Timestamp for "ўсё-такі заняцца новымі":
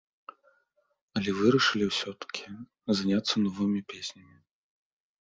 1.91-3.79